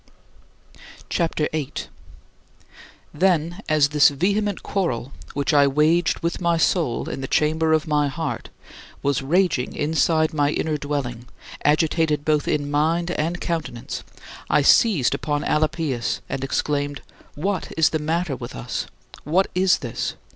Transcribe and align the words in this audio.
CHAPTER 1.09 1.47
VIII 1.53 1.65
19. 1.91 1.91
Then, 3.13 3.61
as 3.69 3.89
this 3.89 4.09
vehement 4.09 4.63
quarrel, 4.63 5.11
which 5.35 5.53
I 5.53 5.67
waged 5.67 6.21
with 6.21 6.41
my 6.41 6.57
soul 6.57 7.07
in 7.07 7.21
the 7.21 7.27
chamber 7.27 7.71
of 7.71 7.85
my 7.85 8.07
heart, 8.07 8.49
was 9.03 9.21
raging 9.21 9.75
inside 9.75 10.33
my 10.33 10.49
inner 10.49 10.79
dwelling, 10.79 11.27
agitated 11.63 12.25
both 12.25 12.47
in 12.47 12.71
mind 12.71 13.11
and 13.11 13.39
countenance, 13.39 14.03
I 14.49 14.63
seized 14.63 15.13
upon 15.13 15.43
Alypius 15.43 16.21
and 16.27 16.43
exclaimed: 16.43 17.03
"What 17.35 17.71
is 17.77 17.89
the 17.89 17.99
matter 17.99 18.35
with 18.35 18.55
us? 18.55 18.87
What 19.23 19.49
is 19.53 19.77
this? 19.85 20.15